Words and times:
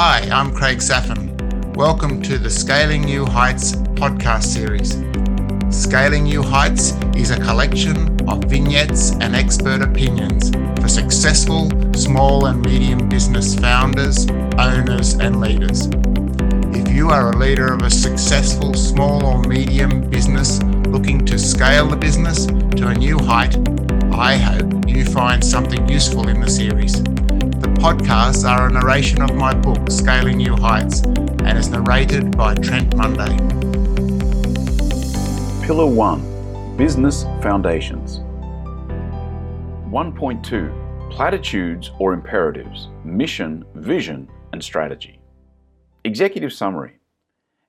Hi, 0.00 0.28
I'm 0.30 0.52
Craig 0.52 0.78
Saphin. 0.78 1.74
Welcome 1.74 2.22
to 2.22 2.38
the 2.38 2.48
Scaling 2.48 3.02
New 3.02 3.26
Heights 3.26 3.72
podcast 3.98 4.44
series. 4.44 4.92
Scaling 5.76 6.22
New 6.22 6.40
Heights 6.40 6.92
is 7.16 7.32
a 7.32 7.40
collection 7.40 7.96
of 8.28 8.44
vignettes 8.44 9.10
and 9.14 9.34
expert 9.34 9.82
opinions 9.82 10.50
for 10.80 10.86
successful 10.86 11.68
small 11.94 12.46
and 12.46 12.64
medium 12.64 13.08
business 13.08 13.56
founders, 13.56 14.30
owners, 14.56 15.14
and 15.14 15.40
leaders. 15.40 15.88
If 16.80 16.94
you 16.94 17.10
are 17.10 17.32
a 17.32 17.36
leader 17.36 17.74
of 17.74 17.82
a 17.82 17.90
successful 17.90 18.74
small 18.74 19.26
or 19.26 19.42
medium 19.42 20.08
business 20.08 20.62
looking 20.62 21.26
to 21.26 21.36
scale 21.40 21.88
the 21.88 21.96
business 21.96 22.46
to 22.46 22.86
a 22.86 22.94
new 22.94 23.18
height, 23.18 23.56
I 24.12 24.36
hope 24.36 24.88
you 24.88 25.04
find 25.04 25.44
something 25.44 25.88
useful 25.88 26.28
in 26.28 26.40
the 26.40 26.48
series. 26.48 27.02
Podcasts 27.78 28.44
are 28.44 28.66
a 28.66 28.72
narration 28.72 29.22
of 29.22 29.36
my 29.36 29.54
book, 29.54 29.88
Scaling 29.88 30.38
New 30.38 30.56
Heights, 30.56 31.02
and 31.04 31.56
is 31.56 31.68
narrated 31.68 32.36
by 32.36 32.56
Trent 32.56 32.96
Monday. 32.96 33.36
Pillar 35.64 35.86
1 35.86 36.76
Business 36.76 37.22
Foundations 37.40 38.18
1.2 39.92 41.10
Platitudes 41.12 41.92
or 42.00 42.14
Imperatives 42.14 42.88
Mission, 43.04 43.64
Vision, 43.76 44.28
and 44.52 44.62
Strategy. 44.62 45.20
Executive 46.02 46.52
Summary 46.52 46.98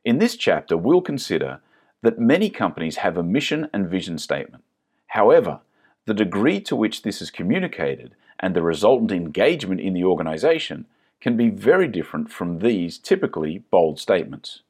In 0.05 0.17
this 0.17 0.35
chapter, 0.35 0.75
we'll 0.75 1.01
consider 1.01 1.61
that 2.01 2.17
many 2.17 2.49
companies 2.49 2.97
have 2.97 3.15
a 3.15 3.21
mission 3.21 3.69
and 3.73 3.87
vision 3.87 4.17
statement. 4.17 4.63
However, 5.05 5.59
the 6.05 6.15
degree 6.15 6.59
to 6.61 6.75
which 6.75 7.03
this 7.03 7.21
is 7.21 7.29
communicated 7.29 8.15
and 8.39 8.55
the 8.55 8.61
resultant 8.61 9.11
engagement 9.11 9.81
in 9.81 9.93
the 9.93 10.03
organization 10.03 10.85
can 11.21 11.35
be 11.35 11.49
very 11.49 11.87
different 11.87 12.31
from 12.31 12.59
these 12.59 12.97
typically 12.97 13.63
bold 13.71 13.99
statements. 13.99 14.61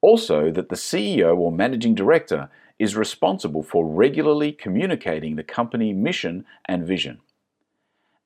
Also, 0.00 0.50
that 0.50 0.68
the 0.68 0.76
CEO 0.76 1.36
or 1.36 1.50
managing 1.50 1.94
director 1.94 2.48
is 2.78 2.96
responsible 2.96 3.62
for 3.62 3.86
regularly 3.86 4.52
communicating 4.52 5.36
the 5.36 5.42
company 5.42 5.92
mission 5.92 6.44
and 6.66 6.86
vision. 6.86 7.20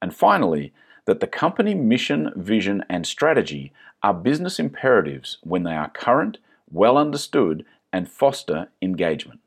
And 0.03 0.15
finally, 0.15 0.73
that 1.07 1.20
the 1.20 1.27
company 1.27 1.75
mission, 1.75 2.33
vision, 2.37 2.85
and 2.89 3.07
strategy 3.07 3.73
are 4.03 4.14
business 4.14 4.59
imperatives 4.59 5.39
when 5.42 5.62
they 5.62 5.75
are 5.75 5.91
current, 5.91 6.39
well 6.70 6.98
understood, 6.98 7.64
and 7.92 8.11
foster 8.11 8.69
engagement. 8.83 9.41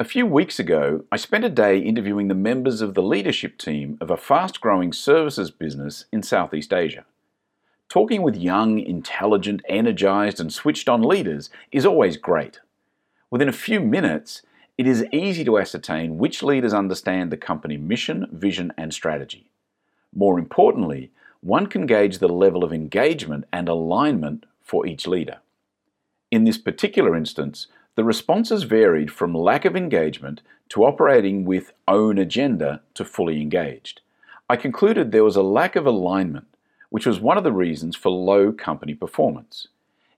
A 0.00 0.04
few 0.04 0.26
weeks 0.26 0.60
ago, 0.60 1.04
I 1.10 1.16
spent 1.16 1.44
a 1.44 1.48
day 1.48 1.80
interviewing 1.80 2.28
the 2.28 2.34
members 2.36 2.80
of 2.80 2.94
the 2.94 3.02
leadership 3.02 3.58
team 3.58 3.98
of 4.00 4.12
a 4.12 4.16
fast 4.16 4.60
growing 4.60 4.92
services 4.92 5.50
business 5.50 6.04
in 6.12 6.22
Southeast 6.22 6.72
Asia. 6.72 7.04
Talking 7.88 8.22
with 8.22 8.36
young, 8.36 8.78
intelligent, 8.78 9.60
energized, 9.68 10.38
and 10.38 10.52
switched 10.52 10.88
on 10.88 11.02
leaders 11.02 11.50
is 11.72 11.84
always 11.84 12.16
great. 12.16 12.60
Within 13.28 13.48
a 13.48 13.52
few 13.52 13.80
minutes, 13.80 14.42
it 14.76 14.86
is 14.86 15.04
easy 15.10 15.44
to 15.44 15.58
ascertain 15.58 16.16
which 16.16 16.44
leaders 16.44 16.72
understand 16.72 17.32
the 17.32 17.36
company 17.36 17.76
mission, 17.76 18.28
vision, 18.30 18.72
and 18.78 18.94
strategy. 18.94 19.50
More 20.14 20.38
importantly, 20.38 21.10
one 21.40 21.66
can 21.66 21.86
gauge 21.86 22.18
the 22.18 22.28
level 22.28 22.62
of 22.62 22.72
engagement 22.72 23.46
and 23.52 23.68
alignment 23.68 24.46
for 24.62 24.86
each 24.86 25.08
leader. 25.08 25.38
In 26.30 26.44
this 26.44 26.58
particular 26.58 27.16
instance, 27.16 27.66
the 27.98 28.04
responses 28.04 28.62
varied 28.62 29.10
from 29.10 29.34
lack 29.34 29.64
of 29.64 29.74
engagement 29.74 30.40
to 30.68 30.84
operating 30.84 31.44
with 31.44 31.72
own 31.88 32.16
agenda 32.16 32.80
to 32.94 33.04
fully 33.04 33.42
engaged. 33.42 34.02
I 34.48 34.54
concluded 34.54 35.10
there 35.10 35.24
was 35.24 35.34
a 35.34 35.42
lack 35.42 35.74
of 35.74 35.84
alignment, 35.84 36.46
which 36.90 37.06
was 37.06 37.18
one 37.18 37.36
of 37.36 37.42
the 37.42 37.50
reasons 37.50 37.96
for 37.96 38.10
low 38.10 38.52
company 38.52 38.94
performance. 38.94 39.66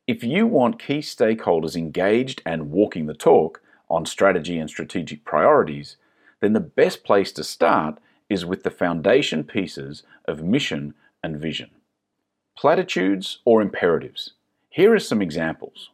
If 0.06 0.22
you 0.22 0.46
want 0.46 0.78
key 0.78 0.98
stakeholders 0.98 1.74
engaged 1.74 2.42
and 2.44 2.70
walking 2.70 3.06
the 3.06 3.14
talk 3.14 3.62
on 3.88 4.04
strategy 4.04 4.58
and 4.58 4.68
strategic 4.68 5.24
priorities, 5.24 5.96
then 6.40 6.52
the 6.52 6.60
best 6.60 7.02
place 7.02 7.32
to 7.32 7.42
start 7.42 7.96
is 8.28 8.44
with 8.44 8.62
the 8.62 8.70
foundation 8.70 9.42
pieces 9.42 10.02
of 10.26 10.44
mission 10.44 10.92
and 11.24 11.38
vision. 11.38 11.70
Platitudes 12.58 13.38
or 13.46 13.62
imperatives. 13.62 14.34
Here 14.68 14.92
are 14.92 14.98
some 14.98 15.22
examples. 15.22 15.88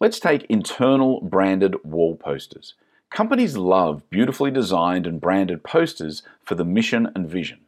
Let's 0.00 0.18
take 0.18 0.44
internal 0.46 1.20
branded 1.20 1.76
wall 1.84 2.16
posters. 2.16 2.74
Companies 3.10 3.56
love 3.56 4.02
beautifully 4.10 4.50
designed 4.50 5.06
and 5.06 5.20
branded 5.20 5.62
posters 5.62 6.24
for 6.42 6.56
the 6.56 6.64
mission 6.64 7.12
and 7.14 7.30
vision. 7.30 7.60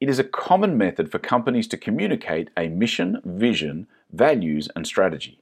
It 0.00 0.08
is 0.08 0.18
a 0.18 0.24
common 0.24 0.76
method 0.76 1.12
for 1.12 1.20
companies 1.20 1.68
to 1.68 1.76
communicate 1.76 2.50
a 2.56 2.68
mission, 2.68 3.20
vision, 3.24 3.86
values, 4.12 4.68
and 4.74 4.84
strategy. 4.84 5.38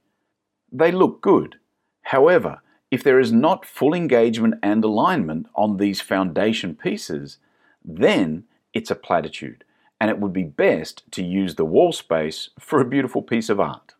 They 0.70 0.92
look 0.92 1.22
good. 1.22 1.56
However, 2.03 2.60
if 2.91 3.02
there 3.02 3.19
is 3.19 3.32
not 3.32 3.64
full 3.64 3.94
engagement 3.94 4.56
and 4.62 4.84
alignment 4.84 5.47
on 5.54 5.78
these 5.78 6.02
foundation 6.02 6.75
pieces, 6.75 7.38
then 7.82 8.44
it's 8.75 8.91
a 8.91 8.94
platitude, 8.94 9.64
and 9.98 10.10
it 10.10 10.19
would 10.19 10.34
be 10.34 10.44
best 10.44 11.10
to 11.12 11.25
use 11.25 11.54
the 11.54 11.64
wall 11.64 11.92
space 11.92 12.50
for 12.58 12.78
a 12.78 12.84
beautiful 12.84 13.22
piece 13.22 13.48
of 13.48 13.58
art. 13.58 13.94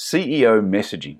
CEO 0.00 0.64
messaging. 0.64 1.18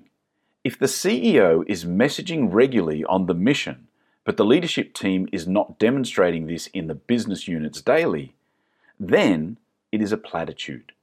If 0.63 0.79
the 0.79 0.87
CEO 0.87 1.63
is 1.67 1.85
messaging 1.85 2.51
regularly 2.51 3.05
on 3.05 3.27
the 3.27 3.35
mission, 3.35 3.87
but 4.23 4.37
the 4.37 4.43
leadership 4.43 4.95
team 4.95 5.29
is 5.31 5.47
not 5.47 5.77
demonstrating 5.77 6.47
this 6.47 6.65
in 6.65 6.87
the 6.87 6.95
business 6.95 7.47
units 7.47 7.79
daily, 7.79 8.33
then 8.99 9.57
it 9.91 10.01
is 10.01 10.11
a 10.11 10.17
platitude. 10.17 10.93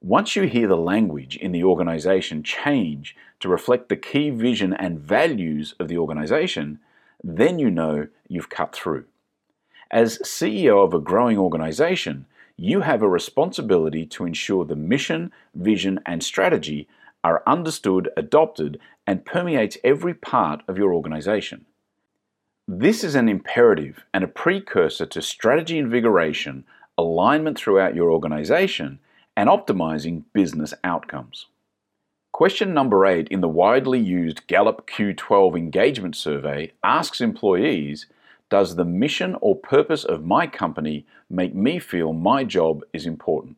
Once 0.00 0.36
you 0.36 0.44
hear 0.44 0.68
the 0.68 0.76
language 0.76 1.36
in 1.36 1.50
the 1.50 1.64
organization 1.64 2.44
change 2.44 3.16
to 3.40 3.48
reflect 3.48 3.88
the 3.88 3.96
key 3.96 4.30
vision 4.30 4.72
and 4.72 5.00
values 5.00 5.74
of 5.80 5.88
the 5.88 5.98
organization, 5.98 6.78
then 7.24 7.58
you 7.58 7.72
know 7.72 8.06
you've 8.28 8.50
cut 8.50 8.72
through. 8.72 9.04
As 9.90 10.20
CEO 10.20 10.84
of 10.84 10.94
a 10.94 11.00
growing 11.00 11.38
organization, 11.38 12.26
you 12.56 12.82
have 12.82 13.02
a 13.02 13.08
responsibility 13.08 14.06
to 14.06 14.26
ensure 14.26 14.64
the 14.64 14.76
mission, 14.76 15.32
vision, 15.56 15.98
and 16.06 16.22
strategy 16.22 16.86
are 17.26 17.42
understood, 17.44 18.08
adopted, 18.16 18.78
and 19.04 19.24
permeates 19.24 19.76
every 19.82 20.14
part 20.14 20.62
of 20.68 20.78
your 20.78 20.94
organization. 20.94 21.66
This 22.68 23.02
is 23.02 23.16
an 23.16 23.28
imperative 23.28 24.04
and 24.14 24.22
a 24.22 24.28
precursor 24.28 25.06
to 25.06 25.20
strategy 25.20 25.76
invigoration, 25.76 26.64
alignment 26.96 27.58
throughout 27.58 27.96
your 27.96 28.12
organization, 28.12 29.00
and 29.36 29.48
optimizing 29.48 30.22
business 30.34 30.72
outcomes. 30.84 31.46
Question 32.30 32.72
number 32.72 33.04
eight 33.04 33.26
in 33.26 33.40
the 33.40 33.48
widely 33.48 33.98
used 33.98 34.46
Gallup 34.46 34.88
Q12 34.88 35.58
engagement 35.58 36.14
survey 36.14 36.70
asks 36.84 37.20
employees 37.20 38.06
Does 38.50 38.76
the 38.76 38.84
mission 38.84 39.36
or 39.40 39.56
purpose 39.56 40.04
of 40.04 40.24
my 40.24 40.46
company 40.46 41.06
make 41.28 41.56
me 41.56 41.80
feel 41.80 42.12
my 42.12 42.44
job 42.44 42.82
is 42.92 43.04
important? 43.04 43.56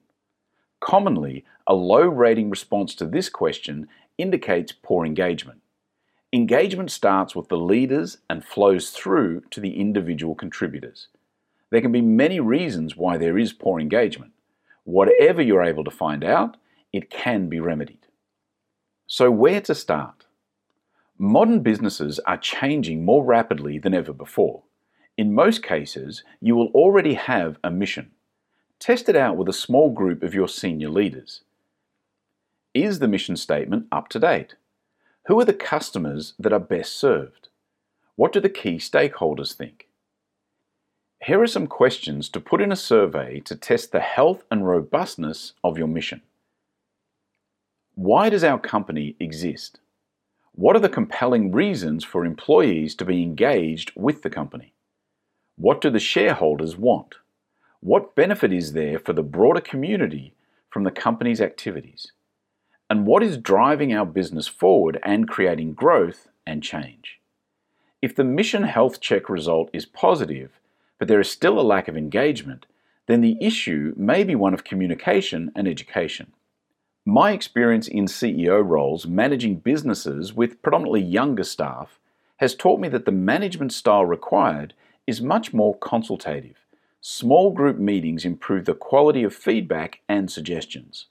Commonly, 0.81 1.45
a 1.67 1.75
low 1.75 2.03
rating 2.03 2.51
response 2.51 2.95
to 2.97 3.07
this 3.07 3.29
question 3.29 3.89
indicates 4.17 4.73
poor 4.73 5.05
engagement. 5.05 5.61
Engagement 6.33 6.91
starts 6.91 7.35
with 7.35 7.49
the 7.49 7.57
leaders 7.57 8.19
and 8.29 8.45
flows 8.45 8.91
through 8.91 9.43
to 9.51 9.61
the 9.61 9.81
individual 9.81 10.35
contributors. 10.35 11.09
There 11.71 11.81
can 11.81 11.93
be 11.93 12.03
many 12.03 12.41
reasons 12.41 12.97
why 12.97 13.17
there 13.17 13.39
is 13.39 13.53
poor 13.53 13.81
engagement. 13.81 14.33
Whatever 14.85 15.43
you're 15.43 15.63
able 15.63 15.85
to 15.85 15.91
find 15.91 16.25
out, 16.25 16.57
it 16.93 17.11
can 17.11 17.49
be 17.49 17.61
remedied. 17.61 18.07
So, 19.07 19.31
where 19.31 19.61
to 19.63 19.75
start? 19.75 20.27
Modern 21.19 21.61
businesses 21.61 22.19
are 22.21 22.37
changing 22.37 23.05
more 23.05 23.25
rapidly 23.25 23.79
than 23.79 23.95
ever 23.95 24.13
before. 24.13 24.63
In 25.17 25.35
most 25.35 25.63
cases, 25.63 26.23
you 26.41 26.55
will 26.55 26.69
already 26.69 27.15
have 27.15 27.59
a 27.65 27.71
mission. 27.71 28.13
Test 28.81 29.09
it 29.09 29.17
out 29.17 29.37
with 29.37 29.49
a 29.49 29.53
small 29.53 29.91
group 29.91 30.23
of 30.23 30.35
your 30.35 30.49
senior 30.49 30.89
leaders. 30.89 31.43
Is 32.75 33.01
the 33.01 33.09
mission 33.09 33.37
statement 33.37 33.87
up 33.91 34.09
to 34.11 34.21
date? 34.21 34.55
Who 35.27 35.39
are 35.41 35.45
the 35.45 35.53
customers 35.53 36.35
that 36.39 36.53
are 36.53 36.61
best 36.61 36.97
served? 36.97 37.49
What 38.15 38.33
do 38.33 38.41
the 38.41 38.49
key 38.49 38.77
stakeholders 38.77 39.53
think? 39.53 39.89
Here 41.25 41.43
are 41.43 41.49
some 41.49 41.67
questions 41.67 42.29
to 42.29 42.41
put 42.41 42.61
in 42.61 42.71
a 42.71 42.77
survey 42.77 43.41
to 43.41 43.57
test 43.57 43.91
the 43.91 44.01
health 44.01 44.45
and 44.51 44.67
robustness 44.67 45.55
of 45.65 45.77
your 45.77 45.89
mission. 45.89 46.23
Why 47.97 48.31
does 48.31 48.45
our 48.45 48.61
company 48.61 49.17
exist? 49.19 49.81
What 50.53 50.77
are 50.77 50.81
the 50.81 50.89
compelling 50.89 51.51
reasons 51.51 52.05
for 52.05 52.25
employees 52.25 52.95
to 52.97 53.05
be 53.05 53.23
engaged 53.23 53.93
with 53.97 54.23
the 54.23 54.31
company? 54.31 54.73
What 55.57 55.81
do 55.81 55.91
the 55.91 55.99
shareholders 55.99 56.77
want? 56.77 57.17
What 57.81 58.17
benefit 58.17 58.53
is 58.53 58.73
there 58.73 58.99
for 58.99 59.13
the 59.13 59.23
broader 59.23 59.61
community 59.61 60.35
from 60.69 60.83
the 60.83 60.91
company's 60.91 61.41
activities? 61.41 62.11
And 62.91 63.07
what 63.07 63.23
is 63.23 63.39
driving 63.39 63.95
our 63.95 64.05
business 64.05 64.49
forward 64.49 64.99
and 65.05 65.29
creating 65.29 65.75
growth 65.75 66.29
and 66.45 66.61
change? 66.61 67.21
If 68.03 68.17
the 68.17 68.25
mission 68.25 68.65
health 68.65 69.01
check 69.01 69.29
result 69.29 69.71
is 69.73 69.87
positive, 69.87 70.59
but 70.99 71.07
there 71.07 71.21
is 71.21 71.31
still 71.31 71.61
a 71.61 71.63
lack 71.63 71.87
of 71.87 71.97
engagement, 71.97 72.67
then 73.07 73.21
the 73.21 73.39
issue 73.41 73.95
may 73.97 74.25
be 74.25 74.35
one 74.35 74.55
of 74.55 74.65
communication 74.65 75.53
and 75.55 75.69
education. 75.69 76.33
My 77.07 77.31
experience 77.31 77.87
in 77.87 78.07
CEO 78.07 78.61
roles 78.67 79.07
managing 79.07 79.61
businesses 79.61 80.35
with 80.35 80.61
predominantly 80.63 81.03
younger 81.03 81.45
staff 81.45 82.01
has 82.39 82.57
taught 82.57 82.81
me 82.81 82.89
that 82.89 83.05
the 83.05 83.13
management 83.13 83.73
style 83.73 84.05
required 84.05 84.75
is 85.07 85.23
much 85.23 85.55
more 85.55 85.79
consultative. 85.79 86.57
Small 87.01 87.53
group 87.53 87.79
meetings 87.79 88.25
improve 88.25 88.65
the 88.65 88.75
quality 88.75 89.23
of 89.23 89.35
feedback 89.35 90.01
and 90.09 90.31
suggestions. 90.31 91.07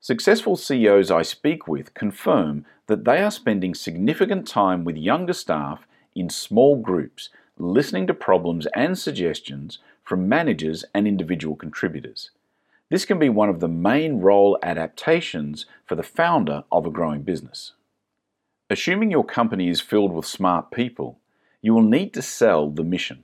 Successful 0.00 0.56
CEOs 0.56 1.10
I 1.10 1.22
speak 1.22 1.66
with 1.66 1.94
confirm 1.94 2.66
that 2.88 3.04
they 3.04 3.22
are 3.22 3.30
spending 3.30 3.74
significant 3.74 4.46
time 4.46 4.84
with 4.84 4.96
younger 4.96 5.32
staff 5.32 5.86
in 6.14 6.28
small 6.28 6.76
groups, 6.76 7.30
listening 7.56 8.06
to 8.08 8.14
problems 8.14 8.66
and 8.74 8.98
suggestions 8.98 9.78
from 10.04 10.28
managers 10.28 10.84
and 10.92 11.06
individual 11.06 11.56
contributors. 11.56 12.30
This 12.90 13.06
can 13.06 13.18
be 13.18 13.30
one 13.30 13.48
of 13.48 13.60
the 13.60 13.68
main 13.68 14.20
role 14.20 14.58
adaptations 14.62 15.64
for 15.86 15.94
the 15.94 16.02
founder 16.02 16.64
of 16.70 16.84
a 16.84 16.90
growing 16.90 17.22
business. 17.22 17.72
Assuming 18.68 19.10
your 19.10 19.24
company 19.24 19.68
is 19.68 19.80
filled 19.80 20.12
with 20.12 20.26
smart 20.26 20.70
people, 20.70 21.18
you 21.62 21.72
will 21.72 21.82
need 21.82 22.12
to 22.12 22.20
sell 22.20 22.68
the 22.68 22.84
mission. 22.84 23.22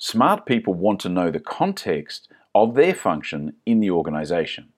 Smart 0.00 0.46
people 0.46 0.74
want 0.74 1.00
to 1.00 1.08
know 1.08 1.28
the 1.28 1.40
context 1.40 2.28
of 2.54 2.76
their 2.76 2.94
function 2.94 3.54
in 3.66 3.80
the 3.80 3.90
organization. 3.90 4.68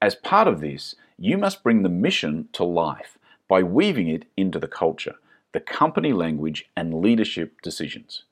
As 0.00 0.14
part 0.14 0.46
of 0.46 0.60
this, 0.60 0.94
you 1.18 1.36
must 1.36 1.64
bring 1.64 1.82
the 1.82 1.88
mission 1.88 2.48
to 2.52 2.62
life 2.62 3.18
by 3.48 3.64
weaving 3.64 4.06
it 4.06 4.26
into 4.36 4.60
the 4.60 4.68
culture, 4.68 5.16
the 5.50 5.58
company 5.58 6.12
language, 6.12 6.70
and 6.76 7.00
leadership 7.00 7.60
decisions. 7.60 8.22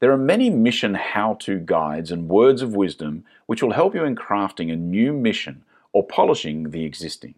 There 0.00 0.10
are 0.10 0.18
many 0.18 0.50
mission 0.50 0.94
how 0.94 1.34
to 1.40 1.60
guides 1.60 2.10
and 2.10 2.28
words 2.28 2.60
of 2.60 2.74
wisdom 2.74 3.24
which 3.46 3.62
will 3.62 3.72
help 3.72 3.94
you 3.94 4.02
in 4.02 4.16
crafting 4.16 4.72
a 4.72 4.76
new 4.76 5.12
mission 5.12 5.64
or 5.92 6.04
polishing 6.04 6.70
the 6.70 6.84
existing. 6.84 7.34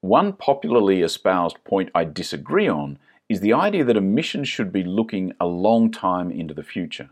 One 0.00 0.32
popularly 0.32 1.02
espoused 1.02 1.62
point 1.64 1.90
I 1.94 2.04
disagree 2.04 2.68
on 2.68 2.98
is 3.28 3.40
the 3.40 3.52
idea 3.52 3.84
that 3.84 3.96
a 3.96 4.00
mission 4.00 4.44
should 4.44 4.72
be 4.72 4.84
looking 4.84 5.32
a 5.40 5.46
long 5.46 5.90
time 5.90 6.30
into 6.30 6.54
the 6.54 6.62
future. 6.62 7.10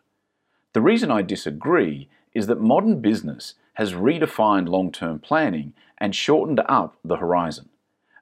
The 0.73 0.81
reason 0.81 1.11
I 1.11 1.23
disagree 1.23 2.09
is 2.33 2.47
that 2.47 2.61
modern 2.61 3.01
business 3.01 3.55
has 3.75 3.93
redefined 3.93 4.69
long 4.69 4.93
term 4.93 5.19
planning 5.19 5.73
and 5.99 6.15
shortened 6.15 6.61
up 6.69 6.97
the 7.05 7.17
horizon. 7.17 7.69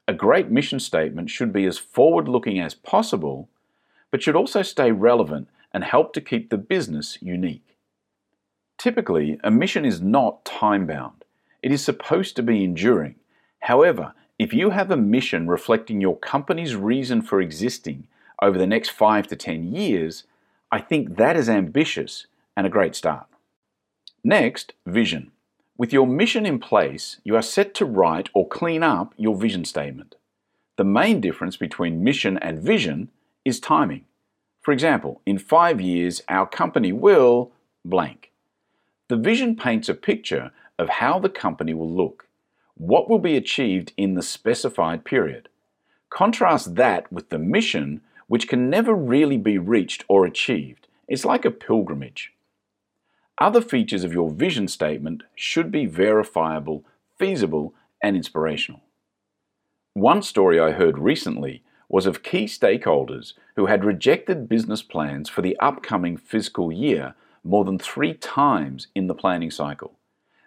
A 0.08 0.12
great 0.12 0.50
mission 0.50 0.80
statement 0.80 1.30
should 1.30 1.52
be 1.52 1.64
as 1.64 1.78
forward 1.78 2.28
looking 2.28 2.58
as 2.58 2.74
possible, 2.74 3.48
but 4.10 4.22
should 4.22 4.36
also 4.36 4.62
stay 4.62 4.90
relevant 4.90 5.48
and 5.72 5.84
help 5.84 6.12
to 6.12 6.20
keep 6.20 6.50
the 6.50 6.58
business 6.58 7.18
unique. 7.20 7.76
Typically, 8.78 9.38
a 9.44 9.50
mission 9.50 9.84
is 9.84 10.00
not 10.00 10.44
time 10.44 10.86
bound, 10.86 11.24
it 11.62 11.70
is 11.70 11.84
supposed 11.84 12.36
to 12.36 12.42
be 12.42 12.64
enduring. 12.64 13.14
However, 13.60 14.12
if 14.42 14.52
you 14.52 14.70
have 14.70 14.90
a 14.90 14.96
mission 14.96 15.46
reflecting 15.46 16.00
your 16.00 16.18
company's 16.18 16.74
reason 16.74 17.22
for 17.22 17.40
existing 17.40 18.08
over 18.42 18.58
the 18.58 18.66
next 18.66 18.90
five 18.90 19.28
to 19.28 19.36
10 19.36 19.72
years, 19.72 20.24
I 20.72 20.80
think 20.80 21.16
that 21.16 21.36
is 21.36 21.48
ambitious 21.48 22.26
and 22.56 22.66
a 22.66 22.70
great 22.70 22.96
start. 22.96 23.26
Next, 24.24 24.72
vision. 24.84 25.30
With 25.78 25.92
your 25.92 26.08
mission 26.08 26.44
in 26.44 26.58
place, 26.58 27.18
you 27.22 27.36
are 27.36 27.42
set 27.42 27.72
to 27.74 27.84
write 27.84 28.30
or 28.34 28.48
clean 28.48 28.82
up 28.82 29.14
your 29.16 29.36
vision 29.36 29.64
statement. 29.64 30.16
The 30.76 30.84
main 30.84 31.20
difference 31.20 31.56
between 31.56 32.02
mission 32.02 32.36
and 32.38 32.58
vision 32.58 33.12
is 33.44 33.60
timing. 33.60 34.06
For 34.60 34.72
example, 34.72 35.20
in 35.24 35.38
five 35.38 35.80
years, 35.80 36.20
our 36.28 36.48
company 36.48 36.90
will 36.92 37.52
blank. 37.84 38.32
The 39.08 39.16
vision 39.16 39.54
paints 39.54 39.88
a 39.88 39.94
picture 39.94 40.50
of 40.80 40.88
how 40.88 41.20
the 41.20 41.28
company 41.28 41.74
will 41.74 41.90
look, 41.90 42.26
what 42.82 43.08
will 43.08 43.20
be 43.20 43.36
achieved 43.36 43.92
in 43.96 44.14
the 44.14 44.22
specified 44.22 45.04
period. 45.04 45.48
Contrast 46.10 46.74
that 46.74 47.10
with 47.12 47.28
the 47.28 47.38
mission, 47.38 48.00
which 48.26 48.48
can 48.48 48.68
never 48.68 48.92
really 48.92 49.36
be 49.36 49.56
reached 49.56 50.04
or 50.08 50.26
achieved. 50.26 50.88
It's 51.06 51.24
like 51.24 51.44
a 51.44 51.52
pilgrimage. 51.52 52.32
Other 53.38 53.60
features 53.60 54.02
of 54.02 54.12
your 54.12 54.32
vision 54.32 54.66
statement 54.66 55.22
should 55.36 55.70
be 55.70 55.86
verifiable, 55.86 56.84
feasible, 57.16 57.72
and 58.02 58.16
inspirational. 58.16 58.80
One 59.94 60.20
story 60.20 60.58
I 60.58 60.72
heard 60.72 60.98
recently 60.98 61.62
was 61.88 62.04
of 62.04 62.24
key 62.24 62.46
stakeholders 62.46 63.34
who 63.54 63.66
had 63.66 63.84
rejected 63.84 64.48
business 64.48 64.82
plans 64.82 65.28
for 65.28 65.40
the 65.40 65.56
upcoming 65.60 66.16
fiscal 66.16 66.72
year 66.72 67.14
more 67.44 67.64
than 67.64 67.78
three 67.78 68.14
times 68.14 68.88
in 68.92 69.06
the 69.06 69.14
planning 69.14 69.52
cycle. 69.52 69.92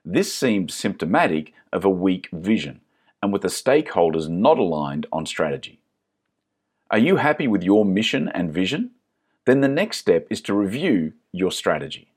This 0.07 0.31
seemed 0.31 0.69
symptomatic 0.69 1.51
of 1.73 1.83
a 1.83 1.89
weak 1.89 2.29
vision 2.31 2.81
and 3.23 3.33
with 3.33 3.41
the 3.41 3.47
stakeholders 3.47 4.29
not 4.29 4.59
aligned 4.59 5.07
on 5.11 5.25
strategy. 5.25 5.79
Are 6.91 6.99
you 6.99 7.15
happy 7.15 7.47
with 7.47 7.63
your 7.63 7.83
mission 7.83 8.29
and 8.29 8.53
vision? 8.53 8.91
Then 9.45 9.61
the 9.61 9.67
next 9.67 9.97
step 9.97 10.27
is 10.29 10.41
to 10.41 10.53
review 10.53 11.13
your 11.31 11.51
strategy. 11.51 12.11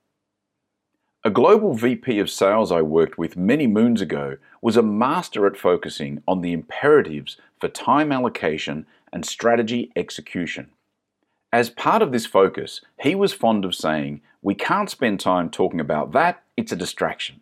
A 1.24 1.30
global 1.30 1.72
VP 1.72 2.18
of 2.18 2.28
sales 2.28 2.70
I 2.70 2.82
worked 2.82 3.16
with 3.16 3.38
many 3.38 3.66
moons 3.66 4.02
ago 4.02 4.36
was 4.60 4.76
a 4.76 4.82
master 4.82 5.46
at 5.46 5.56
focusing 5.56 6.22
on 6.28 6.42
the 6.42 6.52
imperatives 6.52 7.38
for 7.58 7.68
time 7.68 8.12
allocation 8.12 8.86
and 9.14 9.24
strategy 9.24 9.90
execution. 9.96 10.68
As 11.50 11.70
part 11.70 12.02
of 12.02 12.12
this 12.12 12.26
focus, 12.26 12.82
he 13.00 13.14
was 13.14 13.32
fond 13.32 13.64
of 13.64 13.74
saying, 13.74 14.20
We 14.42 14.54
can't 14.54 14.90
spend 14.90 15.20
time 15.20 15.48
talking 15.48 15.80
about 15.80 16.12
that, 16.12 16.42
it's 16.54 16.72
a 16.72 16.76
distraction. 16.76 17.40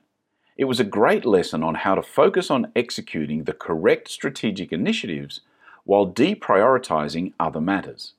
It 0.56 0.64
was 0.64 0.80
a 0.80 0.84
great 0.84 1.24
lesson 1.24 1.62
on 1.62 1.76
how 1.76 1.94
to 1.94 2.02
focus 2.02 2.50
on 2.50 2.72
executing 2.74 3.44
the 3.44 3.52
correct 3.52 4.08
strategic 4.08 4.72
initiatives 4.72 5.40
while 5.84 6.10
deprioritizing 6.10 7.32
other 7.38 7.60
matters. 7.60 8.14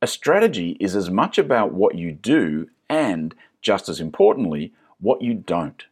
A 0.00 0.06
strategy 0.06 0.76
is 0.78 0.94
as 0.94 1.10
much 1.10 1.38
about 1.38 1.72
what 1.72 1.96
you 1.96 2.12
do 2.12 2.68
and, 2.88 3.34
just 3.62 3.88
as 3.88 4.00
importantly, 4.00 4.72
what 5.00 5.22
you 5.22 5.34
don't. 5.34 5.84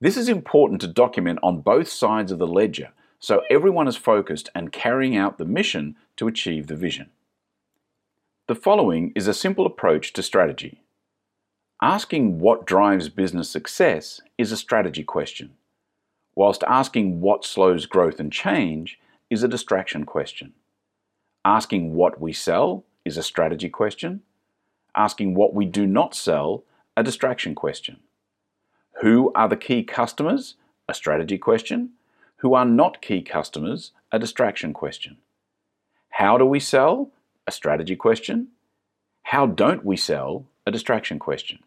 This 0.00 0.16
is 0.16 0.28
important 0.28 0.80
to 0.80 0.88
document 0.88 1.38
on 1.42 1.60
both 1.60 1.88
sides 1.88 2.32
of 2.32 2.38
the 2.38 2.46
ledger 2.46 2.90
so 3.18 3.42
everyone 3.50 3.88
is 3.88 3.96
focused 3.96 4.50
and 4.54 4.72
carrying 4.72 5.16
out 5.16 5.38
the 5.38 5.44
mission 5.44 5.96
to 6.16 6.28
achieve 6.28 6.66
the 6.66 6.76
vision. 6.76 7.10
The 8.46 8.54
following 8.54 9.12
is 9.14 9.26
a 9.26 9.34
simple 9.34 9.66
approach 9.66 10.12
to 10.12 10.22
strategy. 10.22 10.82
Asking 11.82 12.38
what 12.38 12.66
drives 12.66 13.10
business 13.10 13.50
success 13.50 14.22
is 14.38 14.50
a 14.50 14.56
strategy 14.56 15.04
question, 15.04 15.50
whilst 16.34 16.64
asking 16.64 17.20
what 17.20 17.44
slows 17.44 17.84
growth 17.84 18.18
and 18.18 18.32
change 18.32 18.98
is 19.28 19.42
a 19.42 19.48
distraction 19.48 20.06
question. 20.06 20.54
Asking 21.44 21.92
what 21.92 22.18
we 22.18 22.32
sell 22.32 22.84
is 23.04 23.18
a 23.18 23.22
strategy 23.22 23.68
question. 23.68 24.22
Asking 24.94 25.34
what 25.34 25.52
we 25.52 25.66
do 25.66 25.86
not 25.86 26.14
sell, 26.14 26.64
a 26.96 27.02
distraction 27.02 27.54
question. 27.54 27.98
Who 29.02 29.30
are 29.34 29.48
the 29.48 29.54
key 29.54 29.82
customers? 29.82 30.54
A 30.88 30.94
strategy 30.94 31.36
question. 31.36 31.90
Who 32.36 32.54
are 32.54 32.64
not 32.64 33.02
key 33.02 33.20
customers? 33.20 33.92
A 34.10 34.18
distraction 34.18 34.72
question. 34.72 35.18
How 36.08 36.38
do 36.38 36.46
we 36.46 36.58
sell? 36.58 37.10
A 37.46 37.52
strategy 37.52 37.96
question. 37.96 38.48
How 39.24 39.44
don't 39.44 39.84
we 39.84 39.98
sell? 39.98 40.46
A 40.64 40.70
distraction 40.70 41.18
question. 41.18 41.58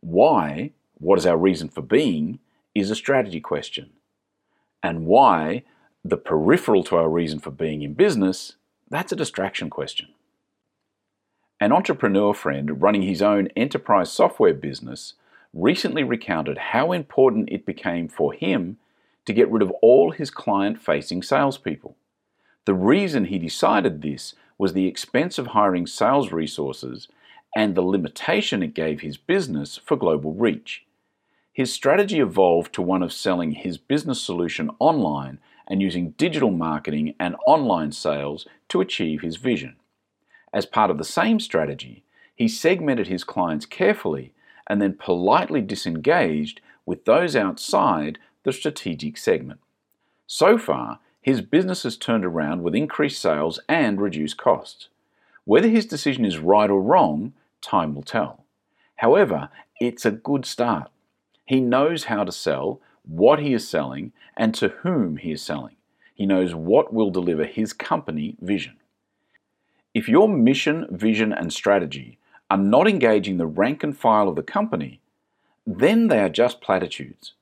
Why, 0.00 0.72
what 0.98 1.18
is 1.18 1.26
our 1.26 1.36
reason 1.36 1.68
for 1.68 1.82
being, 1.82 2.38
is 2.74 2.90
a 2.90 2.96
strategy 2.96 3.40
question. 3.40 3.90
And 4.82 5.06
why, 5.06 5.64
the 6.04 6.16
peripheral 6.16 6.84
to 6.84 6.96
our 6.96 7.08
reason 7.08 7.38
for 7.38 7.50
being 7.50 7.82
in 7.82 7.94
business, 7.94 8.56
that's 8.88 9.12
a 9.12 9.16
distraction 9.16 9.70
question. 9.70 10.08
An 11.60 11.72
entrepreneur 11.72 12.32
friend 12.32 12.80
running 12.80 13.02
his 13.02 13.20
own 13.20 13.48
enterprise 13.48 14.10
software 14.10 14.54
business 14.54 15.14
recently 15.52 16.02
recounted 16.02 16.56
how 16.56 16.92
important 16.92 17.50
it 17.50 17.66
became 17.66 18.08
for 18.08 18.32
him 18.32 18.78
to 19.26 19.32
get 19.32 19.50
rid 19.50 19.62
of 19.62 19.70
all 19.82 20.12
his 20.12 20.30
client 20.30 20.80
facing 20.80 21.22
salespeople. 21.22 21.96
The 22.64 22.74
reason 22.74 23.26
he 23.26 23.38
decided 23.38 24.00
this 24.00 24.34
was 24.56 24.72
the 24.72 24.86
expense 24.86 25.38
of 25.38 25.48
hiring 25.48 25.86
sales 25.86 26.32
resources 26.32 27.08
and 27.54 27.74
the 27.74 27.82
limitation 27.82 28.62
it 28.62 28.74
gave 28.74 29.00
his 29.00 29.16
business 29.16 29.80
for 29.84 29.96
global 29.96 30.32
reach. 30.32 30.84
His 31.52 31.72
strategy 31.72 32.20
evolved 32.20 32.72
to 32.74 32.82
one 32.82 33.02
of 33.02 33.12
selling 33.12 33.52
his 33.52 33.76
business 33.76 34.20
solution 34.20 34.70
online 34.78 35.38
and 35.66 35.82
using 35.82 36.12
digital 36.12 36.50
marketing 36.50 37.14
and 37.18 37.36
online 37.46 37.92
sales 37.92 38.46
to 38.68 38.80
achieve 38.80 39.20
his 39.20 39.36
vision. 39.36 39.76
As 40.52 40.66
part 40.66 40.90
of 40.90 40.98
the 40.98 41.04
same 41.04 41.38
strategy, 41.38 42.04
he 42.34 42.48
segmented 42.48 43.08
his 43.08 43.24
clients 43.24 43.66
carefully 43.66 44.32
and 44.66 44.80
then 44.80 44.96
politely 44.98 45.60
disengaged 45.60 46.60
with 46.86 47.04
those 47.04 47.36
outside 47.36 48.18
the 48.44 48.52
strategic 48.52 49.16
segment. 49.16 49.60
So 50.26 50.56
far, 50.56 51.00
his 51.20 51.40
business 51.40 51.82
has 51.82 51.96
turned 51.96 52.24
around 52.24 52.62
with 52.62 52.74
increased 52.74 53.20
sales 53.20 53.60
and 53.68 54.00
reduced 54.00 54.38
costs. 54.38 54.88
Whether 55.44 55.68
his 55.68 55.86
decision 55.86 56.24
is 56.24 56.38
right 56.38 56.70
or 56.70 56.80
wrong, 56.80 57.32
time 57.60 57.94
will 57.94 58.02
tell. 58.02 58.44
However, 58.96 59.48
it's 59.80 60.04
a 60.04 60.10
good 60.10 60.44
start. 60.44 60.90
He 61.46 61.60
knows 61.60 62.04
how 62.04 62.24
to 62.24 62.32
sell, 62.32 62.80
what 63.02 63.38
he 63.38 63.54
is 63.54 63.68
selling, 63.68 64.12
and 64.36 64.54
to 64.54 64.68
whom 64.68 65.16
he 65.16 65.32
is 65.32 65.42
selling. 65.42 65.76
He 66.14 66.26
knows 66.26 66.54
what 66.54 66.92
will 66.92 67.10
deliver 67.10 67.44
his 67.44 67.72
company 67.72 68.36
vision. 68.40 68.76
If 69.94 70.08
your 70.08 70.28
mission, 70.28 70.86
vision, 70.90 71.32
and 71.32 71.52
strategy 71.52 72.18
are 72.50 72.58
not 72.58 72.86
engaging 72.86 73.38
the 73.38 73.46
rank 73.46 73.82
and 73.82 73.96
file 73.96 74.28
of 74.28 74.36
the 74.36 74.42
company, 74.42 75.00
then 75.66 76.08
they 76.08 76.20
are 76.20 76.28
just 76.28 76.60
platitudes. 76.60 77.34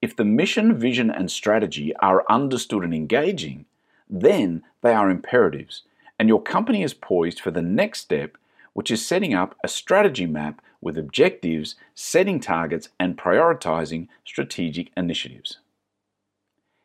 If 0.00 0.16
the 0.16 0.24
mission, 0.24 0.78
vision, 0.78 1.10
and 1.10 1.30
strategy 1.30 1.94
are 1.96 2.24
understood 2.30 2.84
and 2.84 2.94
engaging, 2.94 3.66
then 4.08 4.62
they 4.82 4.94
are 4.94 5.10
imperatives, 5.10 5.82
and 6.18 6.28
your 6.28 6.42
company 6.42 6.82
is 6.82 6.94
poised 6.94 7.40
for 7.40 7.50
the 7.50 7.62
next 7.62 8.00
step, 8.00 8.36
which 8.72 8.90
is 8.90 9.04
setting 9.04 9.34
up 9.34 9.56
a 9.64 9.68
strategy 9.68 10.26
map 10.26 10.62
with 10.80 10.96
objectives, 10.96 11.74
setting 11.94 12.40
targets, 12.40 12.88
and 12.98 13.18
prioritizing 13.18 14.08
strategic 14.24 14.90
initiatives. 14.96 15.58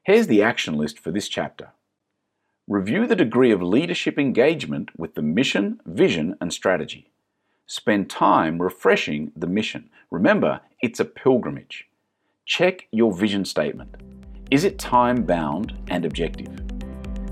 Here's 0.04 0.28
the 0.28 0.44
action 0.44 0.78
list 0.78 1.00
for 1.00 1.12
this 1.12 1.28
chapter. 1.28 1.70
Review 2.68 3.08
the 3.08 3.16
degree 3.16 3.52
of 3.52 3.62
leadership 3.62 4.18
engagement 4.18 4.90
with 4.98 5.16
the 5.16 5.22
mission, 5.22 5.80
vision, 5.86 6.36
and 6.42 6.52
strategy. 6.52 7.12
Spend 7.68 8.10
time 8.10 8.62
refreshing 8.62 9.32
the 9.36 9.48
mission. 9.48 9.90
Remember, 10.12 10.62
it's 10.82 11.00
a 11.00 11.06
pilgrimage. 11.06 11.88
Check 12.46 12.88
your 12.92 13.14
vision 13.14 13.46
statement. 13.46 13.96
Is 14.52 14.64
it 14.64 14.78
time 14.78 15.24
bound 15.24 15.74
and 15.88 16.06
objective? 16.06 16.62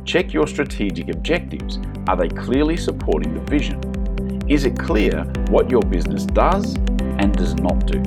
Check 0.05 0.33
your 0.33 0.47
strategic 0.47 1.09
objectives. 1.09 1.79
Are 2.07 2.17
they 2.17 2.29
clearly 2.29 2.77
supporting 2.77 3.33
the 3.33 3.41
vision? 3.41 4.02
Is 4.49 4.65
it 4.65 4.77
clear 4.77 5.23
what 5.47 5.69
your 5.69 5.81
business 5.83 6.25
does 6.25 6.75
and 6.75 7.33
does 7.33 7.55
not 7.55 7.85
do? 7.85 7.99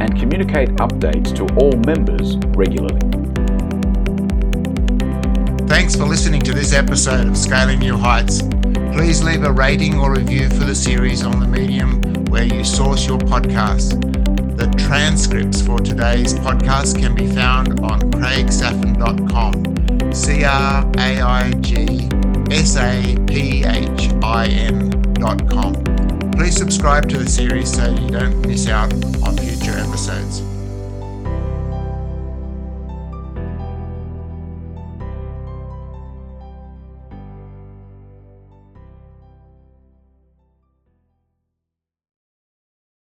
And 0.00 0.16
communicate 0.16 0.68
updates 0.76 1.34
to 1.34 1.44
all 1.56 1.72
members 1.78 2.36
regularly. 2.56 3.00
Thanks 5.66 5.96
for 5.96 6.04
listening 6.04 6.42
to 6.42 6.52
this 6.52 6.72
episode 6.72 7.26
of 7.26 7.36
Scaling 7.36 7.80
New 7.80 7.96
Heights. 7.96 8.42
Please 8.92 9.24
leave 9.24 9.42
a 9.42 9.50
rating 9.50 9.98
or 9.98 10.12
review 10.12 10.48
for 10.48 10.62
the 10.64 10.76
series 10.76 11.24
on 11.24 11.40
the 11.40 11.48
medium 11.48 12.00
where 12.26 12.44
you 12.44 12.62
source 12.62 13.08
your 13.08 13.18
podcast. 13.18 14.00
The 14.56 14.68
transcripts 14.78 15.60
for 15.60 15.80
today's 15.80 16.34
podcast 16.34 17.00
can 17.00 17.16
be 17.16 17.26
found 17.26 17.80
on 17.80 17.98
craigsaphin.com. 18.12 20.12
C 20.12 20.44
R 20.44 20.88
A 20.98 21.20
I 21.20 21.50
G 21.60 22.08
S 22.54 22.76
A 22.76 23.16
P 23.26 23.64
H 23.64 24.10
I 24.22 24.46
N.com. 24.46 25.74
Please 26.34 26.56
subscribe 26.56 27.08
to 27.08 27.18
the 27.18 27.28
series 27.28 27.74
so 27.74 27.90
you 27.90 28.08
don't 28.08 28.46
miss 28.46 28.68
out 28.68 28.92
on 29.24 29.36
future 29.36 29.76
episodes. 29.76 30.53